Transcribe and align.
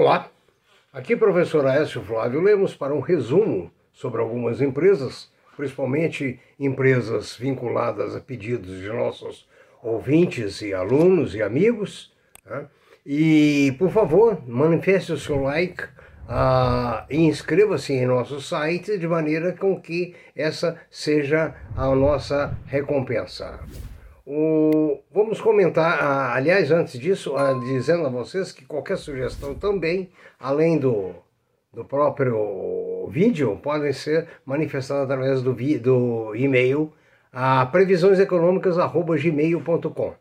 Olá, 0.00 0.30
aqui 0.94 1.14
professor 1.14 1.66
Aécio 1.66 2.02
Flávio 2.02 2.40
Lemos 2.40 2.74
para 2.74 2.94
um 2.94 3.00
resumo 3.00 3.70
sobre 3.92 4.22
algumas 4.22 4.62
empresas, 4.62 5.30
principalmente 5.54 6.40
empresas 6.58 7.36
vinculadas 7.36 8.16
a 8.16 8.20
pedidos 8.20 8.80
de 8.80 8.88
nossos 8.88 9.46
ouvintes 9.82 10.62
e 10.62 10.72
alunos 10.72 11.34
e 11.34 11.42
amigos. 11.42 12.10
Né? 12.46 12.66
E, 13.04 13.76
por 13.78 13.90
favor, 13.90 14.42
manifeste 14.48 15.12
o 15.12 15.18
seu 15.18 15.42
like 15.42 15.84
uh, 15.84 17.04
e 17.10 17.18
inscreva-se 17.18 17.92
em 17.92 18.06
nosso 18.06 18.40
site 18.40 18.96
de 18.96 19.06
maneira 19.06 19.52
com 19.52 19.78
que 19.78 20.14
essa 20.34 20.80
seja 20.90 21.54
a 21.76 21.94
nossa 21.94 22.56
recompensa. 22.64 23.60
O, 24.32 25.00
vamos 25.12 25.40
comentar, 25.40 26.36
aliás, 26.36 26.70
antes 26.70 27.00
disso, 27.00 27.34
dizendo 27.64 28.06
a 28.06 28.08
vocês 28.08 28.52
que 28.52 28.64
qualquer 28.64 28.96
sugestão 28.96 29.56
também, 29.56 30.08
além 30.38 30.78
do, 30.78 31.16
do 31.72 31.84
próprio 31.84 33.08
vídeo, 33.10 33.58
podem 33.60 33.92
ser 33.92 34.28
manifestadas 34.46 35.02
através 35.02 35.42
do, 35.42 35.52
do 35.80 36.32
e-mail 36.36 36.92
a 37.32 37.66
previsioneseconômicas.gmail.com 37.66 40.14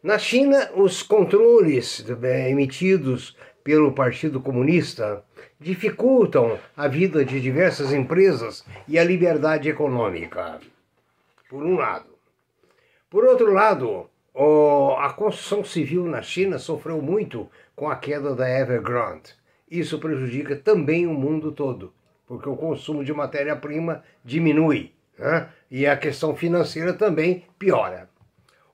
Na 0.00 0.20
China, 0.20 0.70
os 0.76 1.02
controles 1.02 2.06
é, 2.22 2.48
emitidos 2.48 3.36
pelo 3.64 3.90
Partido 3.90 4.40
Comunista 4.40 5.24
dificultam 5.58 6.60
a 6.76 6.86
vida 6.86 7.24
de 7.24 7.40
diversas 7.40 7.92
empresas 7.92 8.64
e 8.86 8.96
a 9.00 9.02
liberdade 9.02 9.68
econômica 9.68 10.60
por 11.48 11.62
um 11.62 11.76
lado. 11.76 12.16
Por 13.08 13.24
outro 13.24 13.52
lado, 13.52 14.10
a 14.98 15.12
construção 15.12 15.64
civil 15.64 16.04
na 16.06 16.22
China 16.22 16.58
sofreu 16.58 17.00
muito 17.00 17.48
com 17.74 17.88
a 17.88 17.96
queda 17.96 18.34
da 18.34 18.48
Evergrande. 18.48 19.34
Isso 19.70 19.98
prejudica 19.98 20.56
também 20.56 21.06
o 21.06 21.14
mundo 21.14 21.52
todo, 21.52 21.92
porque 22.26 22.48
o 22.48 22.56
consumo 22.56 23.04
de 23.04 23.12
matéria-prima 23.12 24.04
diminui 24.24 24.92
né? 25.18 25.48
e 25.70 25.86
a 25.86 25.96
questão 25.96 26.36
financeira 26.36 26.92
também 26.92 27.44
piora. 27.58 28.08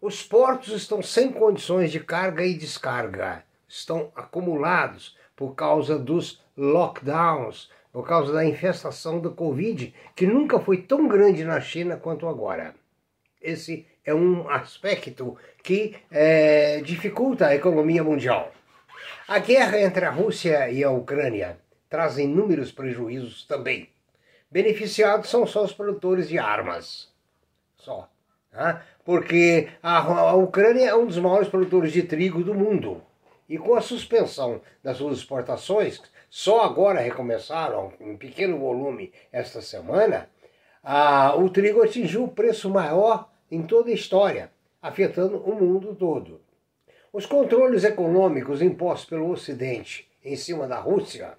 Os 0.01 0.23
portos 0.23 0.73
estão 0.73 1.01
sem 1.01 1.31
condições 1.31 1.93
de 1.93 2.01
carga 2.01 2.45
e 2.45 2.55
descarga, 2.55 3.45
estão 3.69 4.11
acumulados 4.17 5.17
por 5.37 5.55
causa 5.55 5.99
dos 5.99 6.43
lockdowns, 6.57 7.71
por 7.93 8.07
causa 8.07 8.33
da 8.33 8.45
infestação 8.45 9.21
do 9.21 9.33
Covid, 9.33 9.95
que 10.17 10.27
nunca 10.27 10.59
foi 10.59 10.79
tão 10.79 11.07
grande 11.07 11.45
na 11.45 11.61
China 11.61 11.97
quanto 11.97 12.27
agora. 12.27 12.75
Esse 13.41 13.87
é 14.05 14.15
um 14.15 14.49
aspecto 14.49 15.37
que 15.63 15.97
é, 16.11 16.81
dificulta 16.81 17.49
a 17.49 17.55
economia 17.55 18.03
mundial. 18.03 18.53
A 19.29 19.39
guerra 19.39 19.81
entre 19.81 20.05
a 20.05 20.11
Rússia 20.11 20.71
e 20.71 20.83
a 20.83 20.91
Ucrânia 20.91 21.59
traz 21.89 22.19
inúmeros 22.19 22.73
prejuízos 22.73 23.45
também. 23.45 23.91
Beneficiados 24.51 25.29
são 25.29 25.47
só 25.47 25.63
os 25.63 25.73
produtores 25.73 26.29
de 26.29 26.39
armas. 26.39 27.13
Só. 27.77 28.09
Né? 28.53 28.81
Porque 29.05 29.69
a, 29.83 29.99
a 29.99 30.35
Ucrânia 30.35 30.89
é 30.89 30.95
um 30.95 31.07
dos 31.07 31.19
maiores 31.19 31.49
produtores 31.49 31.93
de 31.93 32.03
trigo 32.03 32.43
do 32.43 32.55
mundo. 32.55 33.03
E 33.49 33.59
com 33.59 33.75
a 33.75 33.81
suspensão 33.81 34.61
das 34.83 34.97
suas 34.97 35.19
exportações, 35.19 36.03
só 36.35 36.63
agora 36.63 36.99
recomeçaram 36.99 37.93
em 38.01 38.17
pequeno 38.17 38.59
volume 38.59 39.13
esta 39.31 39.61
semana, 39.61 40.31
ah, 40.83 41.37
o 41.37 41.51
trigo 41.51 41.83
atingiu 41.83 42.25
o 42.25 42.29
preço 42.29 42.71
maior 42.71 43.31
em 43.51 43.61
toda 43.61 43.91
a 43.91 43.95
história, 43.95 44.51
afetando 44.81 45.37
o 45.37 45.55
mundo 45.55 45.95
todo. 45.95 46.41
Os 47.13 47.27
controles 47.27 47.85
econômicos 47.85 48.63
impostos 48.63 49.11
pelo 49.11 49.29
Ocidente 49.29 50.11
em 50.25 50.35
cima 50.35 50.67
da 50.67 50.81
Rússia 50.81 51.37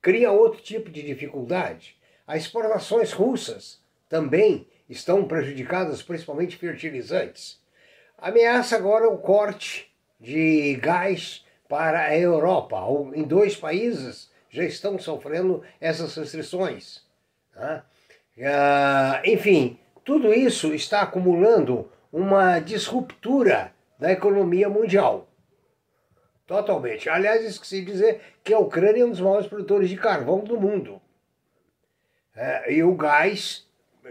criam 0.00 0.36
outro 0.36 0.62
tipo 0.62 0.90
de 0.90 1.02
dificuldade. 1.02 1.96
As 2.24 2.42
exportações 2.42 3.10
russas 3.10 3.82
também 4.08 4.68
estão 4.88 5.26
prejudicadas, 5.26 6.04
principalmente 6.04 6.56
fertilizantes. 6.56 7.60
Ameaça 8.16 8.76
agora 8.76 9.08
o 9.08 9.18
corte 9.18 9.92
de 10.20 10.76
gás 10.76 11.44
para 11.68 12.02
a 12.02 12.16
Europa. 12.16 12.76
Em 13.12 13.24
dois 13.24 13.56
países 13.56 14.35
já 14.56 14.64
estão 14.64 14.98
sofrendo 14.98 15.62
essas 15.78 16.14
restrições. 16.14 17.02
Tá? 17.52 17.84
Ah, 18.42 19.20
enfim, 19.24 19.78
tudo 20.04 20.32
isso 20.32 20.74
está 20.74 21.02
acumulando 21.02 21.90
uma 22.10 22.58
disruptura 22.58 23.72
da 23.98 24.10
economia 24.10 24.68
mundial. 24.68 25.28
Totalmente. 26.46 27.08
Aliás, 27.10 27.44
esqueci 27.44 27.80
de 27.80 27.92
dizer 27.92 28.20
que 28.42 28.54
a 28.54 28.58
Ucrânia 28.58 29.02
é 29.02 29.04
um 29.04 29.10
dos 29.10 29.20
maiores 29.20 29.46
produtores 29.46 29.90
de 29.90 29.96
carvão 29.96 30.40
do 30.44 30.58
mundo. 30.58 31.02
É, 32.34 32.72
e 32.72 32.82
o 32.82 32.94
gás 32.94 33.66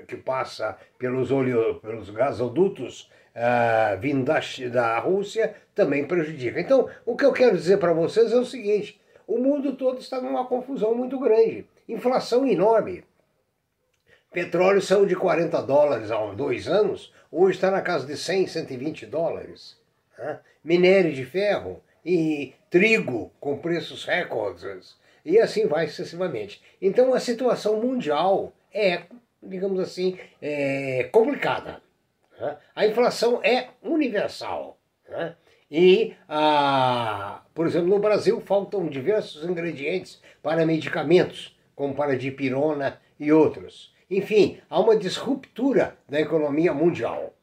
que 0.07 0.17
passa 0.17 0.77
pelos, 1.00 1.31
olho, 1.31 1.75
pelos 1.75 2.09
gasodutos 2.09 3.09
uh, 3.35 4.00
vindo 4.00 4.25
da, 4.25 4.39
da 4.72 5.00
Rússia 5.00 5.56
também 5.73 6.06
prejudica. 6.06 6.59
Então, 6.59 6.89
o 7.06 7.16
que 7.16 7.25
eu 7.25 7.31
quero 7.31 7.56
dizer 7.56 7.77
para 7.77 7.94
vocês 7.94 8.31
é 8.33 8.38
o 8.38 8.45
seguinte: 8.45 9.00
o 9.28 9.38
mundo 9.38 9.75
todo 9.75 10.00
está 10.00 10.22
numa 10.22 10.46
confusão 10.46 10.96
muito 10.96 11.19
grande, 11.19 11.66
inflação 11.88 12.47
enorme. 12.47 13.03
Petróleo 14.31 14.81
saiu 14.81 15.06
de 15.06 15.16
40 15.16 15.62
dólares 15.62 16.12
há 16.12 16.18
dois 16.34 16.68
anos, 16.68 17.13
hoje 17.31 17.56
está 17.56 17.72
na 17.72 17.81
casa 17.81 18.06
de 18.06 18.18
100, 18.18 18.47
120 18.47 19.06
dólares. 19.06 19.78
Né? 20.18 20.40
Minério 20.63 21.13
de 21.13 21.25
ferro 21.25 21.81
e 22.03 22.53
trigo 22.69 23.31
com 23.40 23.58
preços 23.58 24.03
recordes. 24.06 24.97
E 25.24 25.40
assim 25.40 25.68
vai 25.68 25.88
sucessivamente. 25.88 26.62
Então 26.81 27.13
a 27.13 27.19
situação 27.19 27.80
mundial 27.81 28.53
é, 28.74 29.03
digamos 29.42 29.80
assim, 29.80 30.19
é 30.42 31.07
complicada. 31.12 31.81
A 32.75 32.86
inflação 32.86 33.40
é 33.42 33.69
universal. 33.81 34.78
Né? 35.07 35.36
E, 35.70 36.14
ah, 36.30 37.42
por 37.53 37.66
exemplo, 37.66 37.88
no 37.88 38.00
Brasil 38.00 38.40
faltam 38.42 38.88
diversos 38.88 39.44
ingredientes 39.44 40.22
para 40.42 40.66
medicamentos, 40.66 41.58
como 41.76 41.96
para 41.96 42.18
dipirona 42.18 43.00
e 43.20 43.31
outros. 43.31 43.94
Enfim, 44.09 44.59
há 44.70 44.80
uma 44.80 44.96
disruptura 44.96 45.98
da 46.08 46.20
economia 46.20 46.74
mundial. 46.74 47.34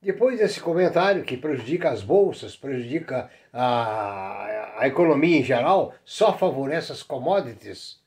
Depois 0.00 0.38
desse 0.38 0.60
comentário 0.60 1.24
que 1.24 1.36
prejudica 1.36 1.90
as 1.90 2.02
bolsas, 2.02 2.56
prejudica 2.56 3.30
a, 3.52 4.80
a 4.80 4.86
economia 4.86 5.38
em 5.38 5.42
geral, 5.42 5.94
só 6.04 6.36
favorece 6.36 6.92
as 6.92 7.02
commodities, 7.02 8.00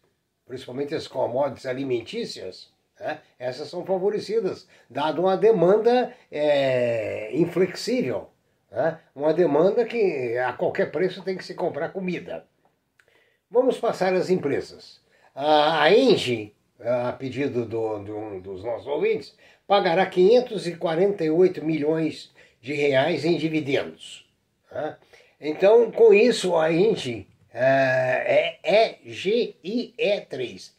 principalmente 0.46 0.94
as 0.94 1.08
commodities 1.08 1.66
alimentícias, 1.66 2.72
né? 3.00 3.20
essas 3.40 3.70
são 3.70 3.84
favorecidas, 3.84 4.68
dado 4.90 5.22
uma 5.22 5.36
demanda 5.36 6.14
é, 6.32 7.36
inflexível, 7.36 8.30
né? 8.72 9.00
uma 9.16 9.34
demanda 9.34 9.86
que 9.86 10.38
a 10.38 10.54
qualquer 10.54 10.92
preço 10.92 11.24
tem 11.24 11.38
que 11.38 11.46
se 11.46 11.54
comprar 11.54 11.90
comida. 11.90 12.46
Vamos 13.50 13.80
passar 13.80 14.14
às 14.14 14.30
empresas. 14.30 15.02
A 15.34 15.92
Engie 15.92 16.56
a 16.80 17.12
pedido 17.12 17.66
do, 17.66 18.00
do, 18.00 18.40
dos 18.40 18.64
nossos 18.64 18.88
ouvintes, 18.88 19.36
pagará 19.66 20.06
548 20.06 21.66
milhões 21.66 22.32
de 22.62 22.74
reais 22.74 23.26
em 23.26 23.36
dividendos. 23.38 24.30
Tá? 24.70 24.98
Então, 25.40 25.92
com 25.92 26.14
isso, 26.14 26.56
a 26.56 26.72
Indy 26.72 27.28
é, 27.54 28.58
é 28.64 29.00
EGIE3. 29.06 30.72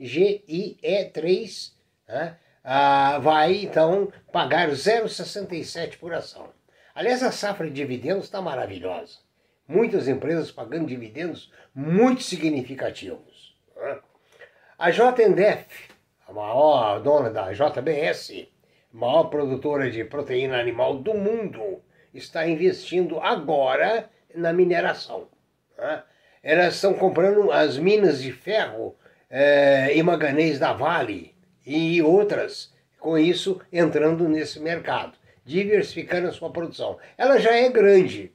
EGIE3 0.00 1.72
tá? 2.06 2.38
ah, 2.64 3.18
vai, 3.18 3.56
então, 3.56 4.12
pagar 4.30 4.70
0,67 4.70 5.98
por 5.98 6.14
ação. 6.14 6.48
Aliás, 6.94 7.22
a 7.22 7.32
safra 7.32 7.66
de 7.66 7.72
dividendos 7.72 8.24
está 8.24 8.40
maravilhosa. 8.40 9.18
Muitas 9.66 10.08
empresas 10.08 10.50
pagando 10.50 10.86
dividendos 10.86 11.50
muito 11.74 12.22
significativos. 12.22 13.56
Tá? 13.74 14.00
A 14.78 14.90
JNDF, 14.90 15.90
a 16.28 16.32
maior 16.32 17.00
dona 17.00 17.30
da 17.30 17.52
JBS, 17.52 18.46
maior 18.92 19.24
produtora 19.24 19.90
de 19.90 20.04
proteína 20.04 20.58
animal 20.58 20.98
do 20.98 21.14
mundo, 21.14 21.82
está 22.12 22.46
investindo 22.46 23.18
agora 23.20 24.10
na 24.34 24.52
mineração. 24.52 25.28
Né? 25.78 26.02
Elas 26.42 26.74
estão 26.74 26.92
comprando 26.94 27.50
as 27.50 27.78
minas 27.78 28.20
de 28.20 28.32
ferro 28.32 28.96
é, 29.30 29.96
e 29.96 30.02
manganês 30.02 30.58
da 30.58 30.72
Vale 30.72 31.34
e 31.64 32.02
outras, 32.02 32.74
com 32.98 33.16
isso 33.16 33.60
entrando 33.72 34.28
nesse 34.28 34.60
mercado, 34.60 35.16
diversificando 35.44 36.28
a 36.28 36.32
sua 36.32 36.50
produção. 36.50 36.98
Ela 37.16 37.38
já 37.38 37.54
é 37.54 37.68
grande, 37.68 38.32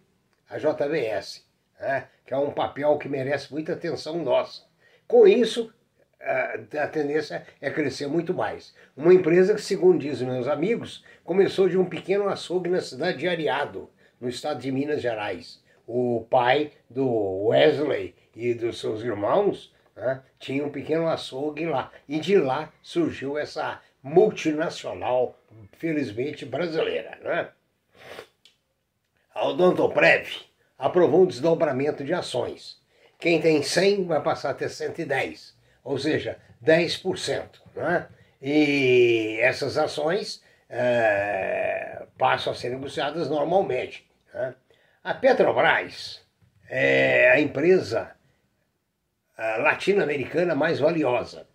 a 0.49 0.57
JBS, 0.57 1.45
né? 1.79 2.07
que 2.25 2.33
é 2.33 2.37
um 2.37 2.51
papel 2.51 2.97
que 2.97 3.09
merece 3.09 3.51
muita 3.51 3.73
atenção 3.73 4.23
nossa. 4.23 4.63
Com 5.07 5.27
isso, 5.27 5.73
a 6.19 6.87
tendência 6.87 7.45
é 7.61 7.69
crescer 7.69 8.07
muito 8.07 8.33
mais. 8.33 8.73
Uma 8.95 9.13
empresa 9.13 9.53
que, 9.53 9.61
segundo 9.61 9.99
dizem 9.99 10.27
meus 10.27 10.47
amigos, 10.47 11.03
começou 11.23 11.69
de 11.69 11.77
um 11.77 11.85
pequeno 11.85 12.27
açougue 12.27 12.69
na 12.69 12.81
cidade 12.81 13.19
de 13.19 13.27
Ariado, 13.27 13.89
no 14.19 14.27
estado 14.27 14.59
de 14.59 14.71
Minas 14.71 15.01
Gerais. 15.01 15.63
O 15.85 16.25
pai 16.29 16.71
do 16.89 17.47
Wesley 17.47 18.13
e 18.35 18.53
dos 18.53 18.79
seus 18.79 19.01
irmãos 19.01 19.73
né, 19.95 20.21
tinha 20.37 20.65
um 20.65 20.71
pequeno 20.71 21.07
açougue 21.07 21.65
lá. 21.65 21.91
E 22.09 22.19
de 22.19 22.37
lá 22.37 22.73
surgiu 22.81 23.37
essa 23.37 23.81
multinacional, 24.07 25.37
felizmente 25.77 26.45
brasileira. 26.45 27.17
Né? 27.21 27.49
A 29.33 29.47
Odontoprev 29.47 30.27
aprovou 30.77 31.23
um 31.23 31.27
desdobramento 31.27 32.03
de 32.03 32.13
ações. 32.13 32.81
Quem 33.19 33.41
tem 33.41 33.61
100 33.61 34.05
vai 34.05 34.21
passar 34.21 34.51
a 34.51 34.53
ter 34.53 34.69
110 34.69 35.57
ou 35.87 35.97
seja, 35.97 36.37
10%. 36.61 37.61
Né? 37.73 38.07
E 38.41 39.39
essas 39.41 39.77
ações 39.77 40.43
é, 40.69 42.05
passam 42.17 42.51
a 42.51 42.55
ser 42.55 42.71
negociadas 42.71 43.29
normalmente. 43.29 44.05
Né? 44.33 44.53
A 45.01 45.13
Petrobras 45.13 46.21
é 46.69 47.31
a 47.31 47.39
empresa 47.39 48.11
é, 49.37 49.57
latino-americana 49.57 50.53
mais 50.53 50.79
valiosa. 50.79 51.47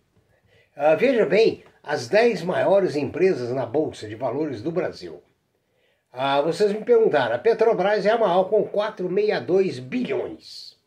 Uh, 0.75 0.97
veja 0.97 1.23
bem, 1.27 1.63
as 1.85 2.07
10 2.07 2.43
maiores 2.43 2.95
empresas 2.95 3.51
na 3.51 3.65
Bolsa 3.65 4.07
de 4.07 4.15
Valores 4.15 4.61
do 4.61 4.71
Brasil. 4.71 5.21
Uh, 6.13 6.41
vocês 6.43 6.71
me 6.71 6.85
perguntaram, 6.85 7.35
a 7.35 7.39
Petrobras 7.39 8.05
é 8.05 8.11
a 8.11 8.17
maior 8.17 8.45
com 8.45 8.63
462 8.63 9.79
bilhões. 9.79 10.77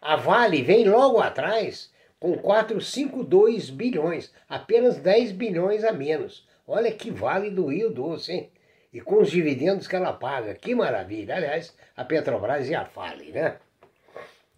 A 0.00 0.14
Vale 0.14 0.62
vem 0.62 0.88
logo 0.88 1.18
atrás 1.18 1.92
com 2.20 2.38
452 2.38 3.68
bilhões, 3.68 4.32
apenas 4.48 4.96
10 4.98 5.32
bilhões 5.32 5.82
a 5.82 5.92
menos. 5.92 6.46
Olha 6.68 6.92
que 6.92 7.10
vale 7.10 7.50
do 7.50 7.66
Rio 7.66 7.90
Doce, 7.90 8.32
hein? 8.32 8.50
E 8.92 9.00
com 9.00 9.20
os 9.20 9.30
dividendos 9.30 9.88
que 9.88 9.96
ela 9.96 10.12
paga, 10.12 10.54
que 10.54 10.72
maravilha. 10.72 11.34
Aliás, 11.34 11.74
a 11.96 12.04
Petrobras 12.04 12.68
e 12.68 12.74
a 12.76 12.84
Fale, 12.84 13.32
né? 13.32 13.56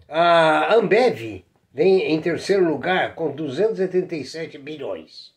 A 0.09 0.75
Ambev 0.75 1.43
vem 1.73 2.13
em 2.13 2.21
terceiro 2.21 2.69
lugar 2.69 3.15
com 3.15 3.31
287 3.31 4.59
bilhões. 4.59 5.36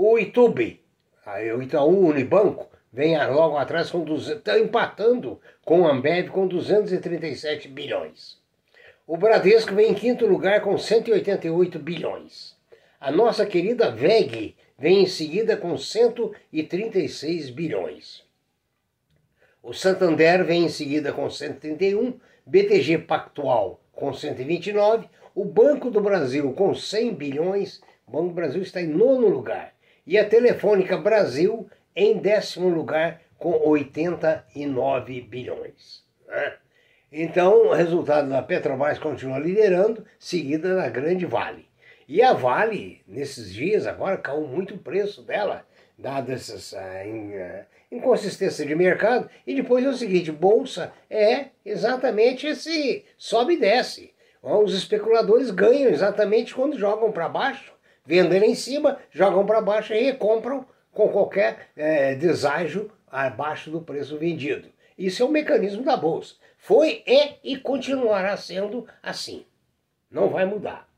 O 0.00 0.16
Itube, 0.16 0.80
o 1.56 1.60
Itaú 1.60 2.06
Unibanco, 2.06 2.68
vem 2.92 3.18
logo 3.26 3.56
atrás 3.56 3.90
com 3.90 4.04
200, 4.04 4.38
está 4.38 4.56
empatando 4.56 5.40
com 5.64 5.88
a 5.88 5.90
Ambev 5.90 6.28
com 6.28 6.46
237 6.46 7.66
bilhões. 7.66 8.40
O 9.04 9.16
Bradesco 9.16 9.74
vem 9.74 9.90
em 9.90 9.94
quinto 9.94 10.24
lugar 10.24 10.60
com 10.60 10.78
188 10.78 11.80
bilhões. 11.80 12.56
A 13.00 13.10
nossa 13.10 13.44
querida 13.44 13.90
VEG 13.90 14.54
vem 14.78 15.02
em 15.02 15.06
seguida 15.06 15.56
com 15.56 15.76
136 15.76 17.50
bilhões. 17.50 18.24
O 19.60 19.74
Santander 19.74 20.44
vem 20.44 20.66
em 20.66 20.68
seguida 20.68 21.12
com 21.12 21.28
131, 21.28 22.20
BTG 22.46 22.98
Pactual 22.98 23.80
com 23.90 24.14
129, 24.14 25.08
o 25.34 25.44
Banco 25.44 25.90
do 25.90 26.00
Brasil 26.00 26.52
com 26.52 26.72
100 26.72 27.14
bilhões, 27.16 27.80
o 28.06 28.12
Banco 28.12 28.28
do 28.28 28.34
Brasil 28.34 28.62
está 28.62 28.80
em 28.80 28.86
nono 28.86 29.26
lugar, 29.26 29.76
e 30.08 30.16
a 30.16 30.26
Telefônica 30.26 30.96
Brasil 30.96 31.68
em 31.94 32.16
décimo 32.16 32.66
lugar 32.70 33.20
com 33.36 33.68
89 33.68 35.20
bilhões. 35.20 36.02
Né? 36.26 36.54
Então, 37.12 37.66
o 37.66 37.74
resultado 37.74 38.30
da 38.30 38.40
Petrobras 38.40 38.98
continua 38.98 39.38
liderando, 39.38 40.06
seguida 40.18 40.74
da 40.74 40.88
Grande 40.88 41.26
Vale. 41.26 41.68
E 42.08 42.22
a 42.22 42.32
Vale, 42.32 43.02
nesses 43.06 43.52
dias 43.52 43.86
agora, 43.86 44.16
caiu 44.16 44.46
muito 44.46 44.76
o 44.76 44.78
preço 44.78 45.22
dela, 45.22 45.66
dada 45.98 46.32
essa 46.32 46.78
uh, 46.78 47.66
inconsistência 47.94 48.64
de 48.64 48.74
mercado. 48.74 49.28
E 49.46 49.54
depois 49.54 49.84
é 49.84 49.88
o 49.90 49.94
seguinte, 49.94 50.32
bolsa 50.32 50.90
é 51.10 51.48
exatamente 51.66 52.46
esse 52.46 53.04
sobe 53.18 53.54
e 53.54 53.60
desce. 53.60 54.14
Os 54.42 54.72
especuladores 54.72 55.50
ganham 55.50 55.90
exatamente 55.90 56.54
quando 56.54 56.78
jogam 56.78 57.12
para 57.12 57.28
baixo, 57.28 57.74
vendem 58.08 58.50
em 58.50 58.54
cima, 58.54 58.98
jogam 59.10 59.44
para 59.44 59.60
baixo 59.60 59.92
e 59.92 60.02
recompram 60.02 60.64
com 60.90 61.10
qualquer 61.10 61.68
é, 61.76 62.14
deságio 62.14 62.90
abaixo 63.06 63.70
do 63.70 63.82
preço 63.82 64.16
vendido. 64.16 64.70
Isso 64.96 65.22
é 65.22 65.26
o 65.26 65.30
mecanismo 65.30 65.84
da 65.84 65.94
bolsa. 65.94 66.36
Foi, 66.56 67.02
é 67.06 67.34
e 67.44 67.58
continuará 67.58 68.34
sendo 68.38 68.88
assim. 69.02 69.44
Não 70.10 70.30
vai 70.30 70.46
mudar. 70.46 70.88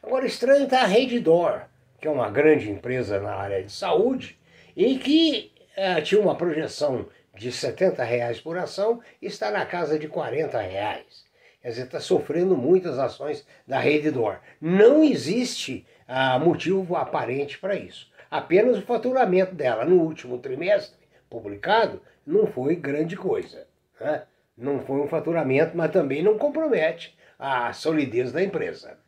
Agora, 0.00 0.24
estranho 0.24 0.64
está 0.64 0.82
a 0.82 0.86
Reddor, 0.86 1.62
que 2.00 2.06
é 2.06 2.10
uma 2.10 2.30
grande 2.30 2.70
empresa 2.70 3.20
na 3.20 3.34
área 3.34 3.62
de 3.64 3.72
saúde 3.72 4.38
e 4.76 4.96
que 4.98 5.50
é, 5.76 6.00
tinha 6.00 6.20
uma 6.20 6.36
projeção 6.36 7.08
de 7.34 7.50
70 7.50 8.04
reais 8.04 8.40
por 8.40 8.56
ação 8.56 9.00
está 9.20 9.50
na 9.50 9.66
casa 9.66 9.98
de 9.98 10.06
40 10.06 10.60
reais. 10.60 11.24
Quer 11.60 11.68
dizer, 11.68 11.82
está 11.84 12.00
sofrendo 12.00 12.56
muitas 12.56 12.98
ações 12.98 13.46
da 13.66 13.78
Reddor. 13.78 14.38
Não 14.60 15.02
existe 15.02 15.86
ah, 16.06 16.38
motivo 16.38 16.96
aparente 16.96 17.58
para 17.58 17.74
isso. 17.74 18.10
Apenas 18.30 18.78
o 18.78 18.82
faturamento 18.82 19.54
dela 19.54 19.84
no 19.84 20.00
último 20.00 20.38
trimestre 20.38 20.98
publicado 21.28 22.00
não 22.26 22.46
foi 22.46 22.76
grande 22.76 23.16
coisa. 23.16 23.66
Né? 24.00 24.22
Não 24.56 24.80
foi 24.80 25.00
um 25.00 25.08
faturamento, 25.08 25.76
mas 25.76 25.90
também 25.90 26.22
não 26.22 26.38
compromete 26.38 27.16
a 27.38 27.72
solidez 27.72 28.32
da 28.32 28.42
empresa. 28.42 28.98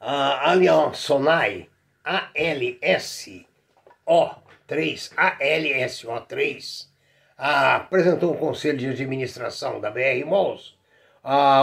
A 0.00 0.50
Allianz 0.50 0.98
Sonai 0.98 1.68
ALSO3, 2.04 3.36
ALSO3, 5.16 6.88
apresentou 7.36 8.34
um 8.34 8.36
conselho 8.36 8.78
de 8.78 8.88
administração 8.88 9.80
da 9.80 9.90
BR 9.90 10.26
Malls 10.26 10.74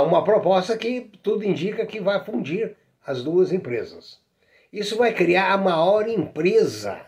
uma 0.06 0.24
proposta 0.24 0.78
que 0.78 1.12
tudo 1.22 1.44
indica 1.44 1.86
que 1.86 2.00
vai 2.00 2.24
fundir 2.24 2.78
as 3.10 3.24
duas 3.24 3.52
empresas. 3.52 4.20
Isso 4.72 4.96
vai 4.96 5.12
criar 5.12 5.52
a 5.52 5.58
maior 5.58 6.08
empresa 6.08 7.02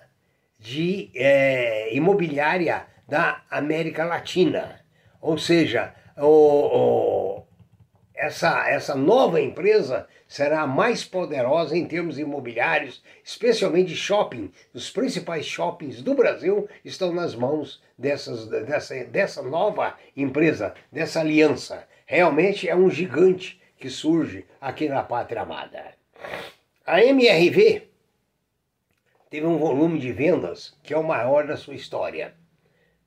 de 0.58 1.12
é, 1.14 1.96
imobiliária 1.96 2.88
da 3.08 3.44
América 3.52 4.04
Latina. 4.04 4.84
Ou 5.22 5.38
seja, 5.38 5.94
o, 6.18 6.26
o, 6.26 7.44
essa, 8.16 8.68
essa 8.68 8.96
nova 8.96 9.40
empresa 9.40 10.08
será 10.28 10.62
a 10.62 10.68
mais 10.68 11.04
poderosa 11.04 11.78
em 11.78 11.86
termos 11.86 12.18
imobiliários, 12.18 13.04
especialmente 13.24 13.94
shopping. 13.94 14.52
Os 14.74 14.90
principais 14.90 15.46
shoppings 15.46 16.02
do 16.02 16.16
Brasil 16.16 16.68
estão 16.84 17.14
nas 17.14 17.36
mãos 17.36 17.80
dessas, 17.96 18.48
dessa, 18.48 19.06
dessa 19.06 19.44
nova 19.44 19.96
empresa, 20.18 20.74
dessa 20.92 21.20
aliança. 21.20 21.88
Realmente 22.08 22.68
é 22.68 22.76
um 22.76 22.90
gigante 22.90 23.61
que 23.82 23.90
surge 23.90 24.46
aqui 24.62 24.88
na 24.88 25.02
Pátria 25.02 25.42
Amada. 25.42 25.96
A 26.86 27.04
MRV 27.04 27.90
teve 29.28 29.46
um 29.46 29.58
volume 29.58 30.00
de 30.00 30.14
vendas 30.14 30.78
que 30.84 30.94
é 30.94 30.98
o 30.98 31.04
maior 31.04 31.48
da 31.48 31.58
sua 31.58 31.74
história 31.74 32.36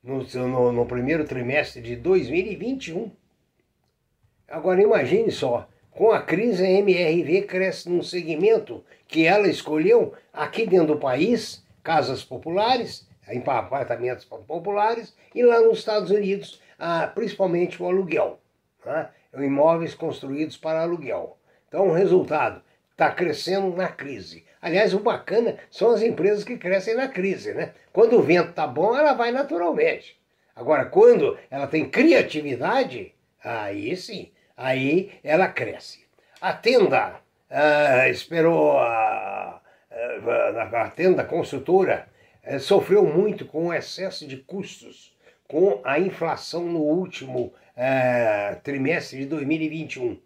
no, 0.03 0.21
no, 0.21 0.71
no 0.73 0.85
primeiro 0.85 1.23
trimestre 1.23 1.81
de 1.81 1.95
2021. 1.95 3.09
Agora 4.49 4.81
imagine 4.81 5.31
só, 5.31 5.67
com 5.91 6.11
a 6.11 6.21
crise 6.21 6.65
a 6.65 6.69
MRV 6.69 7.43
cresce 7.43 7.89
num 7.89 8.03
segmento 8.03 8.83
que 9.07 9.25
ela 9.25 9.47
escolheu 9.47 10.13
aqui 10.33 10.67
dentro 10.67 10.95
do 10.95 10.99
país, 10.99 11.65
casas 11.81 12.21
populares, 12.21 13.07
apartamentos 13.47 14.25
populares, 14.25 15.15
e 15.33 15.41
lá 15.41 15.61
nos 15.61 15.79
Estados 15.79 16.11
Unidos, 16.11 16.61
ah, 16.77 17.07
principalmente 17.07 17.81
o 17.81 17.87
aluguel, 17.87 18.39
né? 18.85 19.09
Imóveis 19.43 19.93
construídos 19.93 20.57
para 20.57 20.81
aluguel. 20.81 21.37
Então 21.67 21.89
o 21.89 21.93
resultado 21.93 22.61
está 22.91 23.11
crescendo 23.11 23.75
na 23.75 23.89
crise. 23.89 24.45
Aliás, 24.61 24.93
o 24.93 24.99
bacana 24.99 25.57
são 25.69 25.91
as 25.91 26.01
empresas 26.01 26.43
que 26.43 26.57
crescem 26.57 26.95
na 26.95 27.07
crise, 27.07 27.53
né? 27.53 27.73
Quando 27.91 28.17
o 28.17 28.21
vento 28.21 28.53
tá 28.53 28.65
bom, 28.65 28.97
ela 28.97 29.13
vai 29.13 29.31
naturalmente. 29.31 30.19
Agora, 30.55 30.85
quando 30.85 31.37
ela 31.51 31.67
tem 31.67 31.89
criatividade, 31.89 33.13
aí 33.43 33.95
sim, 33.97 34.31
aí 34.55 35.11
ela 35.23 35.49
cresce. 35.49 36.05
A 36.39 36.53
tenda 36.53 37.19
uh, 37.51 38.09
esperou, 38.09 38.77
a, 38.77 39.61
a, 39.91 40.83
a 40.83 40.89
tenda 40.89 41.23
consultora 41.25 42.07
uh, 42.47 42.59
sofreu 42.59 43.05
muito 43.05 43.45
com 43.45 43.67
o 43.67 43.73
excesso 43.73 44.25
de 44.25 44.37
custos 44.37 45.14
com 45.47 45.81
a 45.83 45.99
inflação 45.99 46.63
no 46.65 46.81
último 46.81 47.53
uh, 47.75 48.61
trimestre 48.63 49.19
de 49.19 49.25
2021. 49.25 50.19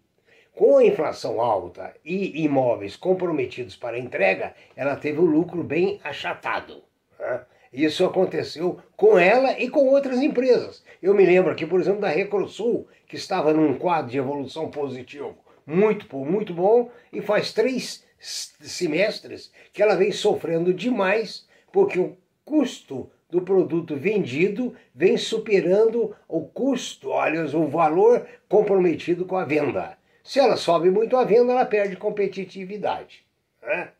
Com 0.52 0.78
a 0.78 0.84
inflação 0.84 1.40
alta 1.40 1.94
e 2.04 2.42
imóveis 2.44 2.96
comprometidos 2.96 3.76
para 3.76 3.98
entrega, 3.98 4.54
ela 4.76 4.96
teve 4.96 5.20
um 5.20 5.24
lucro 5.24 5.62
bem 5.62 6.00
achatado. 6.02 6.82
Né? 7.18 7.40
Isso 7.72 8.04
aconteceu 8.04 8.80
com 8.96 9.18
ela 9.18 9.58
e 9.58 9.70
com 9.70 9.86
outras 9.86 10.20
empresas. 10.20 10.84
Eu 11.00 11.14
me 11.14 11.24
lembro 11.24 11.52
aqui, 11.52 11.64
por 11.64 11.80
exemplo, 11.80 12.00
da 12.00 12.08
Recrosul, 12.08 12.88
que 13.06 13.16
estava 13.16 13.52
num 13.52 13.78
quadro 13.78 14.10
de 14.10 14.18
evolução 14.18 14.70
positivo 14.70 15.36
muito, 15.70 16.16
muito 16.16 16.52
bom, 16.52 16.90
e 17.12 17.20
faz 17.20 17.52
três 17.52 18.04
semestres 18.18 19.52
que 19.72 19.82
ela 19.82 19.94
vem 19.94 20.12
sofrendo 20.12 20.74
demais, 20.74 21.46
porque 21.72 21.98
o 21.98 22.16
custo 22.44 23.10
do 23.30 23.40
produto 23.40 23.96
vendido 23.96 24.74
vem 24.94 25.16
superando 25.16 26.14
o 26.28 26.42
custo, 26.42 27.10
olha, 27.10 27.44
o 27.56 27.68
valor 27.68 28.26
comprometido 28.48 29.24
com 29.24 29.36
a 29.36 29.44
venda. 29.44 29.96
Se 30.22 30.38
ela 30.38 30.56
sobe 30.56 30.90
muito 30.90 31.16
a 31.16 31.24
venda, 31.24 31.52
ela 31.52 31.64
perde 31.64 31.96
competitividade. 31.96 33.24
Né? 33.62 33.90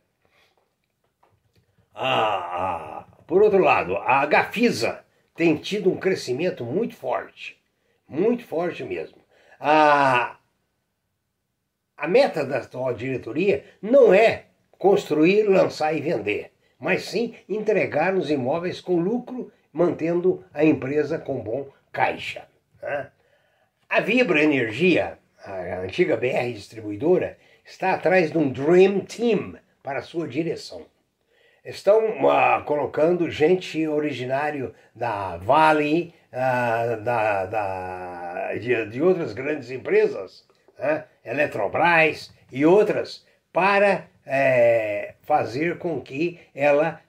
Ah, 1.93 3.05
por 3.27 3.41
outro 3.41 3.59
lado, 3.59 3.97
a 3.97 4.25
Gafisa 4.25 5.03
tem 5.35 5.55
tido 5.55 5.91
um 5.91 5.97
crescimento 5.97 6.63
muito 6.65 6.95
forte, 6.95 7.57
muito 8.07 8.45
forte 8.45 8.83
mesmo. 8.83 9.17
A, 9.59 10.37
a 11.95 12.07
meta 12.07 12.45
da 12.45 12.57
atual 12.57 12.93
diretoria 12.93 13.65
não 13.81 14.13
é 14.13 14.45
construir, 14.77 15.43
lançar 15.43 15.93
e 15.93 16.01
vender, 16.01 16.51
mas 16.81 17.05
sim 17.05 17.35
entregar 17.47 18.13
os 18.15 18.29
imóveis 18.29 18.81
com 18.81 18.99
lucro, 18.99 19.49
mantendo 19.71 20.43
a 20.53 20.65
empresa 20.65 21.17
com 21.17 21.39
bom 21.39 21.69
caixa. 21.93 22.45
Né? 22.81 23.09
A 23.87 24.01
Vibra 24.01 24.43
Energia, 24.43 25.17
a 25.45 25.79
antiga 25.79 26.17
BR 26.17 26.51
distribuidora, 26.53 27.37
está 27.63 27.93
atrás 27.93 28.31
de 28.31 28.37
um 28.37 28.51
Dream 28.51 29.01
Team 29.01 29.55
para 29.81 30.01
sua 30.01 30.27
direção 30.27 30.85
estão 31.63 32.25
uh, 32.25 32.63
colocando 32.65 33.29
gente 33.29 33.87
originário 33.87 34.73
da 34.95 35.37
Vale, 35.37 36.13
uh, 36.31 37.01
da, 37.01 37.45
da, 37.45 38.53
de, 38.55 38.85
de, 38.87 39.01
outras 39.01 39.33
grandes 39.33 39.69
empresas, 39.69 40.45
né? 40.77 41.05
Eletrobras 41.23 42.33
e 42.51 42.65
outras, 42.65 43.25
para 43.51 44.07
é, 44.25 45.15
fazer 45.23 45.77
com 45.77 45.99
que 46.01 46.39
ela 46.53 47.01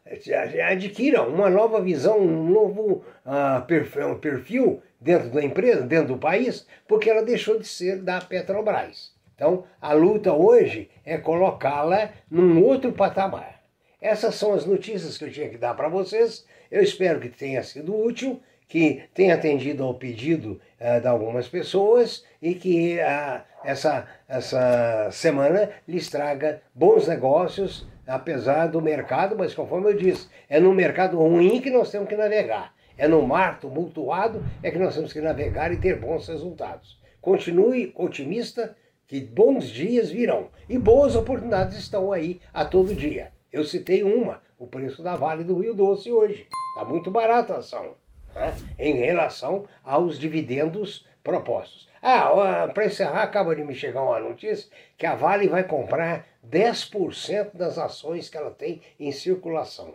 adquira 0.68 1.22
uma 1.22 1.49
nova 1.49 1.80
visão, 1.80 2.18
um 2.18 2.49
novo 2.50 3.04
uh, 3.25 3.64
perfil, 3.66 4.08
um 4.08 4.18
perfil 4.18 4.82
dentro 5.00 5.30
da 5.30 5.42
empresa, 5.42 5.82
dentro 5.82 6.14
do 6.14 6.18
país, 6.18 6.66
porque 6.87 7.11
ela 7.11 7.22
deixou 7.22 7.58
de 7.58 7.66
ser 7.66 8.00
da 8.00 8.20
Petrobras. 8.20 9.12
Então, 9.34 9.64
a 9.80 9.92
luta 9.92 10.32
hoje 10.32 10.90
é 11.04 11.18
colocá-la 11.18 12.11
num 12.30 12.62
outro 12.62 12.92
patamar. 12.92 13.61
Essas 14.00 14.34
são 14.34 14.52
as 14.52 14.66
notícias 14.66 15.16
que 15.16 15.25
eu 15.25 15.32
tinha 15.32 15.49
que 15.49 15.56
dar 15.56 15.75
para 15.75 15.88
vocês. 15.88 16.44
Eu 16.70 16.82
espero 16.82 17.20
que 17.20 17.28
tenha 17.28 17.62
sido 17.62 17.96
útil, 17.96 18.40
que 18.73 19.02
tenha 19.12 19.35
atendido 19.35 19.85
ao 19.85 19.93
pedido 19.93 20.59
uh, 20.81 20.99
de 20.99 21.07
algumas 21.07 21.47
pessoas 21.47 22.25
e 22.41 22.55
que 22.55 22.97
uh, 22.97 23.43
essa, 23.62 24.09
essa 24.26 25.11
semana 25.12 25.69
lhes 25.87 26.09
traga 26.09 26.62
bons 26.75 27.07
negócios, 27.07 27.87
apesar 28.07 28.69
do 28.69 28.81
mercado, 28.81 29.37
mas 29.37 29.52
conforme 29.52 29.91
eu 29.91 29.95
disse, 29.99 30.26
é 30.49 30.59
no 30.59 30.73
mercado 30.73 31.19
ruim 31.19 31.61
que 31.61 31.69
nós 31.69 31.91
temos 31.91 32.09
que 32.09 32.17
navegar. 32.17 32.75
É 32.97 33.07
no 33.07 33.21
mar 33.21 33.61
tumultuado 33.61 34.43
é 34.62 34.71
que 34.71 34.79
nós 34.79 34.95
temos 34.95 35.12
que 35.12 35.21
navegar 35.21 35.71
e 35.71 35.76
ter 35.76 36.00
bons 36.00 36.26
resultados. 36.26 36.99
Continue 37.21 37.93
otimista, 37.95 38.75
que 39.07 39.21
bons 39.21 39.69
dias 39.69 40.09
virão 40.09 40.49
e 40.67 40.79
boas 40.79 41.14
oportunidades 41.14 41.76
estão 41.76 42.11
aí 42.11 42.41
a 42.55 42.64
todo 42.64 42.95
dia. 42.95 43.33
Eu 43.52 43.64
citei 43.64 44.02
uma, 44.02 44.41
o 44.59 44.67
preço 44.67 45.02
da 45.02 45.14
Vale 45.14 45.45
do 45.45 45.59
Rio 45.61 45.75
Doce 45.75 46.11
hoje. 46.11 46.47
Está 46.75 46.87
muito 46.87 47.11
barato 47.11 47.52
a 47.52 47.59
ação, 47.59 47.97
né? 48.35 48.55
em 48.79 48.95
relação 48.95 49.67
aos 49.85 50.19
dividendos 50.19 51.07
propostos. 51.23 51.89
Ah, 52.01 52.69
para 52.75 52.87
encerrar, 52.87 53.23
acaba 53.23 53.55
de 53.55 53.62
me 53.62 53.75
chegar 53.75 54.03
uma 54.03 54.19
notícia 54.19 54.69
que 54.99 55.07
a 55.07 55.15
Vale 55.15 55.49
vai 55.49 55.62
comprar 55.62 56.27
10% 56.49 57.51
das 57.55 57.79
ações 57.79 58.29
que 58.29 58.37
ela 58.37 58.51
tem 58.51 58.83
em 58.99 59.12
circulação. 59.12 59.95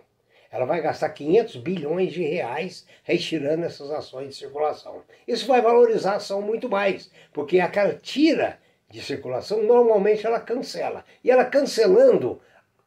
Ela 0.49 0.65
vai 0.65 0.81
gastar 0.81 1.09
500 1.09 1.57
bilhões 1.57 2.13
de 2.13 2.23
reais 2.23 2.87
retirando 3.03 3.65
essas 3.65 3.91
ações 3.91 4.29
de 4.29 4.35
circulação. 4.35 5.03
Isso 5.27 5.45
vai 5.45 5.61
valorizar 5.61 6.13
a 6.13 6.15
ação 6.15 6.41
muito 6.41 6.69
mais, 6.69 7.11
porque 7.33 7.59
aquela 7.59 7.93
tira 7.93 8.57
de 8.89 9.01
circulação, 9.01 9.63
normalmente 9.63 10.25
ela 10.25 10.39
cancela. 10.39 11.03
E 11.21 11.29
ela 11.29 11.43
cancelando, 11.43 12.39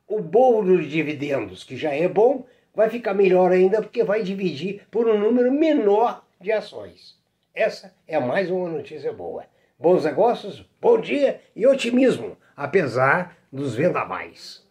o 0.09 0.21
bolo 0.21 0.79
de 0.79 0.89
dividendos, 0.89 1.63
que 1.63 1.77
já 1.77 1.95
é 1.95 2.09
bom, 2.09 2.47
vai 2.81 2.89
ficar 2.89 3.13
melhor 3.13 3.53
ainda 3.53 3.83
porque 3.83 4.03
vai 4.03 4.23
dividir 4.23 4.87
por 4.91 5.07
um 5.07 5.19
número 5.19 5.53
menor 5.53 6.25
de 6.41 6.51
ações. 6.51 7.15
Essa 7.55 7.95
é 8.09 8.19
mais 8.19 8.51
uma 8.51 8.71
notícia 8.71 9.13
boa. 9.13 9.45
Bons 9.79 10.07
negócios, 10.07 10.65
bom 10.81 10.99
dia 10.99 11.43
e 11.55 11.67
otimismo, 11.67 12.39
apesar 12.57 13.37
dos 13.53 13.75
vendavais. 13.75 14.67